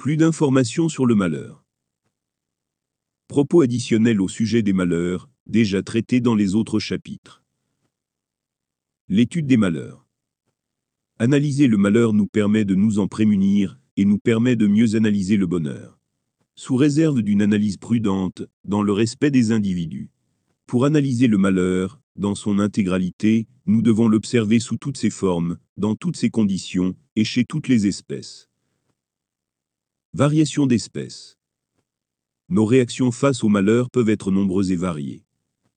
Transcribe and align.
Plus 0.00 0.16
d'informations 0.16 0.88
sur 0.88 1.04
le 1.04 1.14
malheur. 1.14 1.62
Propos 3.28 3.60
additionnels 3.60 4.22
au 4.22 4.28
sujet 4.28 4.62
des 4.62 4.72
malheurs, 4.72 5.28
déjà 5.46 5.82
traités 5.82 6.22
dans 6.22 6.34
les 6.34 6.54
autres 6.54 6.78
chapitres. 6.78 7.44
L'étude 9.10 9.46
des 9.46 9.58
malheurs. 9.58 10.06
Analyser 11.18 11.66
le 11.66 11.76
malheur 11.76 12.14
nous 12.14 12.26
permet 12.26 12.64
de 12.64 12.74
nous 12.74 12.98
en 12.98 13.08
prémunir, 13.08 13.78
et 13.98 14.06
nous 14.06 14.16
permet 14.16 14.56
de 14.56 14.66
mieux 14.66 14.96
analyser 14.96 15.36
le 15.36 15.46
bonheur. 15.46 16.00
Sous 16.54 16.76
réserve 16.76 17.20
d'une 17.20 17.42
analyse 17.42 17.76
prudente, 17.76 18.42
dans 18.64 18.82
le 18.82 18.94
respect 18.94 19.30
des 19.30 19.52
individus. 19.52 20.08
Pour 20.64 20.86
analyser 20.86 21.26
le 21.26 21.36
malheur, 21.36 22.00
dans 22.16 22.34
son 22.34 22.58
intégralité, 22.58 23.48
nous 23.66 23.82
devons 23.82 24.08
l'observer 24.08 24.60
sous 24.60 24.78
toutes 24.78 24.96
ses 24.96 25.10
formes, 25.10 25.58
dans 25.76 25.94
toutes 25.94 26.16
ses 26.16 26.30
conditions, 26.30 26.94
et 27.16 27.24
chez 27.24 27.44
toutes 27.44 27.68
les 27.68 27.86
espèces. 27.86 28.49
Variation 30.20 30.66
d'espèces. 30.66 31.38
Nos 32.50 32.66
réactions 32.66 33.10
face 33.10 33.42
au 33.42 33.48
malheur 33.48 33.88
peuvent 33.88 34.10
être 34.10 34.30
nombreuses 34.30 34.70
et 34.70 34.76
variées. 34.76 35.24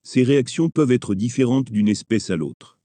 Ces 0.01 0.21
réactions 0.21 0.69
peuvent 0.69 0.91
être 0.91 1.15
différentes 1.15 1.71
d'une 1.71 1.87
espèce 1.87 2.29
à 2.29 2.35
l'autre. 2.35 2.77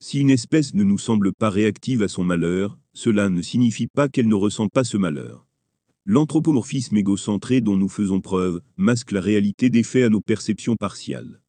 Si 0.00 0.20
une 0.20 0.28
espèce 0.28 0.74
ne 0.74 0.84
nous 0.84 0.98
semble 0.98 1.32
pas 1.32 1.48
réactive 1.48 2.02
à 2.02 2.08
son 2.08 2.24
malheur, 2.24 2.78
cela 2.92 3.30
ne 3.30 3.40
signifie 3.40 3.86
pas 3.86 4.10
qu'elle 4.10 4.28
ne 4.28 4.34
ressent 4.34 4.68
pas 4.68 4.84
ce 4.84 4.98
malheur. 4.98 5.46
L'anthropomorphisme 6.04 6.98
égocentré 6.98 7.62
dont 7.62 7.78
nous 7.78 7.88
faisons 7.88 8.20
preuve 8.20 8.60
masque 8.76 9.12
la 9.12 9.22
réalité 9.22 9.70
des 9.70 9.84
faits 9.84 10.04
à 10.04 10.10
nos 10.10 10.20
perceptions 10.20 10.76
partiales. 10.76 11.40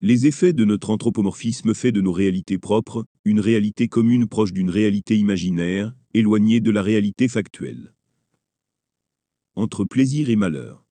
Les 0.00 0.26
effets 0.26 0.54
de 0.54 0.64
notre 0.64 0.88
anthropomorphisme 0.88 1.74
fait 1.74 1.92
de 1.92 2.00
nos 2.00 2.12
réalités 2.12 2.56
propres, 2.56 3.04
une 3.26 3.40
réalité 3.40 3.88
commune 3.88 4.26
proche 4.26 4.54
d'une 4.54 4.70
réalité 4.70 5.18
imaginaire, 5.18 5.94
éloignée 6.14 6.60
de 6.60 6.70
la 6.70 6.80
réalité 6.80 7.28
factuelle. 7.28 7.92
Entre 9.62 9.84
plaisir 9.84 10.28
et 10.28 10.34
malheur. 10.34 10.84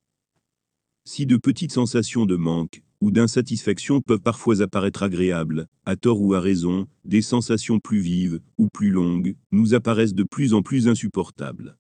Si 1.04 1.26
de 1.26 1.36
petites 1.36 1.74
sensations 1.74 2.26
de 2.26 2.38
manque 2.38 2.84
ou 3.02 3.12
d'insatisfaction 3.12 4.00
peuvent 4.00 4.22
parfois 4.22 4.62
apparaître 4.62 5.04
agréables, 5.04 5.68
à 5.86 5.98
tort 5.98 6.22
ou 6.22 6.36
à 6.36 6.40
raison, 6.40 6.88
des 7.04 7.22
sensations 7.22 7.82
plus 7.82 8.00
vives 8.00 8.40
ou 8.58 8.70
plus 8.70 8.90
longues 8.90 9.36
nous 9.52 9.74
apparaissent 9.74 10.14
de 10.14 10.24
plus 10.24 10.54
en 10.54 10.62
plus 10.62 10.88
insupportables. 10.88 11.78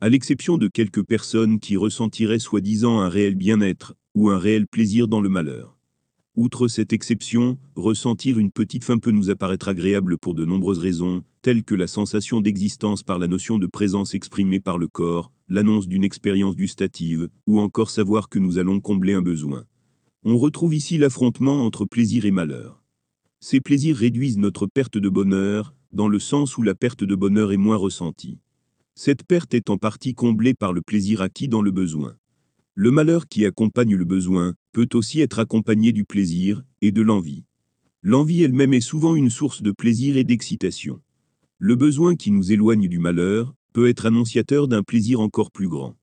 À 0.00 0.08
l'exception 0.08 0.58
de 0.58 0.68
quelques 0.68 1.02
personnes 1.02 1.58
qui 1.58 1.76
ressentiraient 1.76 2.38
soi-disant 2.38 3.00
un 3.00 3.08
réel 3.08 3.34
bien-être 3.34 3.96
ou 4.14 4.30
un 4.30 4.38
réel 4.38 4.68
plaisir 4.68 5.08
dans 5.08 5.20
le 5.20 5.28
malheur. 5.28 5.77
Outre 6.40 6.68
cette 6.68 6.92
exception, 6.92 7.58
ressentir 7.74 8.38
une 8.38 8.52
petite 8.52 8.84
faim 8.84 8.98
peut 8.98 9.10
nous 9.10 9.28
apparaître 9.28 9.66
agréable 9.66 10.18
pour 10.18 10.36
de 10.36 10.44
nombreuses 10.44 10.78
raisons, 10.78 11.24
telles 11.42 11.64
que 11.64 11.74
la 11.74 11.88
sensation 11.88 12.40
d'existence 12.40 13.02
par 13.02 13.18
la 13.18 13.26
notion 13.26 13.58
de 13.58 13.66
présence 13.66 14.14
exprimée 14.14 14.60
par 14.60 14.78
le 14.78 14.86
corps, 14.86 15.32
l'annonce 15.48 15.88
d'une 15.88 16.04
expérience 16.04 16.54
gustative, 16.54 17.28
ou 17.48 17.58
encore 17.58 17.90
savoir 17.90 18.28
que 18.28 18.38
nous 18.38 18.58
allons 18.58 18.78
combler 18.78 19.14
un 19.14 19.20
besoin. 19.20 19.64
On 20.22 20.38
retrouve 20.38 20.76
ici 20.76 20.96
l'affrontement 20.96 21.66
entre 21.66 21.84
plaisir 21.84 22.24
et 22.24 22.30
malheur. 22.30 22.84
Ces 23.40 23.60
plaisirs 23.60 23.96
réduisent 23.96 24.38
notre 24.38 24.68
perte 24.68 24.96
de 24.96 25.08
bonheur, 25.08 25.74
dans 25.90 26.06
le 26.06 26.20
sens 26.20 26.56
où 26.56 26.62
la 26.62 26.76
perte 26.76 27.02
de 27.02 27.16
bonheur 27.16 27.50
est 27.50 27.56
moins 27.56 27.74
ressentie. 27.74 28.38
Cette 28.94 29.24
perte 29.24 29.54
est 29.54 29.70
en 29.70 29.76
partie 29.76 30.14
comblée 30.14 30.54
par 30.54 30.72
le 30.72 30.82
plaisir 30.82 31.20
acquis 31.20 31.48
dans 31.48 31.62
le 31.62 31.72
besoin. 31.72 32.14
Le 32.80 32.92
malheur 32.92 33.26
qui 33.26 33.44
accompagne 33.44 33.96
le 33.96 34.04
besoin 34.04 34.54
peut 34.70 34.88
aussi 34.94 35.20
être 35.20 35.40
accompagné 35.40 35.90
du 35.90 36.04
plaisir 36.04 36.62
et 36.80 36.92
de 36.92 37.02
l'envie. 37.02 37.42
L'envie 38.04 38.44
elle-même 38.44 38.72
est 38.72 38.80
souvent 38.80 39.16
une 39.16 39.30
source 39.30 39.62
de 39.62 39.72
plaisir 39.72 40.16
et 40.16 40.22
d'excitation. 40.22 41.02
Le 41.58 41.74
besoin 41.74 42.14
qui 42.14 42.30
nous 42.30 42.52
éloigne 42.52 42.86
du 42.86 43.00
malheur 43.00 43.52
peut 43.72 43.88
être 43.88 44.06
annonciateur 44.06 44.68
d'un 44.68 44.84
plaisir 44.84 45.18
encore 45.18 45.50
plus 45.50 45.66
grand. 45.66 45.96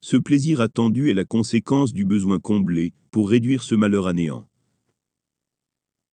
Ce 0.00 0.16
plaisir 0.16 0.62
attendu 0.62 1.10
est 1.10 1.14
la 1.14 1.26
conséquence 1.26 1.92
du 1.92 2.06
besoin 2.06 2.38
comblé 2.38 2.94
pour 3.10 3.28
réduire 3.28 3.62
ce 3.62 3.74
malheur 3.74 4.06
à 4.06 4.14
néant. 4.14 4.48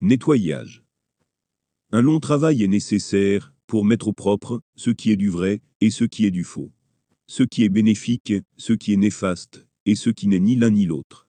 Nettoyage. 0.02 0.84
Un 1.94 2.02
long 2.02 2.20
travail 2.20 2.64
est 2.64 2.68
nécessaire 2.68 3.54
pour 3.66 3.86
mettre 3.86 4.10
au 4.10 4.14
propre 4.14 4.62
ce 4.76 4.90
qui 4.90 5.12
est 5.12 5.16
du 5.16 5.30
vrai 5.30 5.62
et 5.80 5.90
ce 5.90 6.04
qui 6.04 6.26
est 6.26 6.32
du 6.32 6.44
faux. 6.44 6.74
Ce 7.28 7.44
qui 7.44 7.64
est 7.64 7.70
bénéfique, 7.70 8.34
ce 8.58 8.74
qui 8.74 8.92
est 8.92 8.98
néfaste, 8.98 9.66
et 9.86 9.96
ce 9.96 10.10
qui 10.10 10.28
n'est 10.28 10.40
ni 10.40 10.56
l'un 10.56 10.72
ni 10.72 10.86
l'autre. 10.86 11.28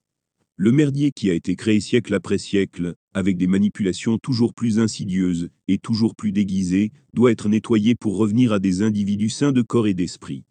Le 0.56 0.70
merdier 0.70 1.12
qui 1.12 1.30
a 1.30 1.34
été 1.34 1.56
créé 1.56 1.80
siècle 1.80 2.14
après 2.14 2.38
siècle, 2.38 2.94
avec 3.14 3.36
des 3.36 3.46
manipulations 3.46 4.18
toujours 4.18 4.54
plus 4.54 4.78
insidieuses 4.78 5.50
et 5.66 5.78
toujours 5.78 6.14
plus 6.14 6.30
déguisées, 6.30 6.92
doit 7.14 7.32
être 7.32 7.48
nettoyé 7.48 7.94
pour 7.94 8.16
revenir 8.16 8.52
à 8.52 8.58
des 8.58 8.82
individus 8.82 9.30
sains 9.30 9.52
de 9.52 9.62
corps 9.62 9.86
et 9.86 9.94
d'esprit. 9.94 10.44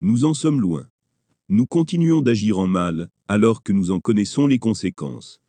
Nous 0.00 0.24
en 0.24 0.34
sommes 0.34 0.60
loin. 0.60 0.88
Nous 1.48 1.66
continuons 1.66 2.22
d'agir 2.22 2.58
en 2.58 2.68
mal, 2.68 3.10
alors 3.28 3.62
que 3.62 3.72
nous 3.72 3.90
en 3.90 4.00
connaissons 4.00 4.46
les 4.46 4.58
conséquences. 4.58 5.40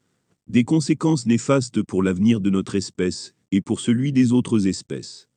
Des 0.47 0.63
conséquences 0.63 1.25
néfastes 1.25 1.81
pour 1.83 2.03
l'avenir 2.03 2.41
de 2.41 2.49
notre 2.49 2.75
espèce 2.75 3.33
et 3.51 3.61
pour 3.61 3.79
celui 3.79 4.11
des 4.11 4.33
autres 4.33 4.67
espèces. 4.67 5.29